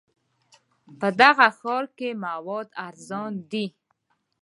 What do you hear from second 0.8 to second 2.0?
په دغه ښار